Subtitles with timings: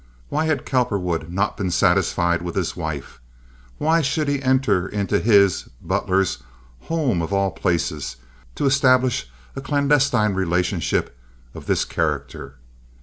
[0.29, 3.19] Why had Cowperwood not been satisfied with his wife?
[3.77, 6.39] Why should he enter into his (Butler's)
[6.89, 8.15] home, of all places,
[8.55, 11.15] to establish a clandestine relationship
[11.53, 12.55] of this character?